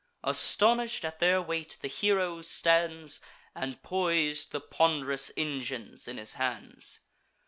Astonish'd 0.23 1.05
at 1.05 1.19
their 1.19 1.39
weight, 1.43 1.77
the 1.81 1.87
hero 1.87 2.41
stands, 2.41 3.21
And 3.53 3.83
pois'd 3.83 4.51
the 4.51 4.59
pond'rous 4.59 5.31
engines 5.37 6.07
in 6.07 6.17
his 6.17 6.33
hands. 6.33 7.01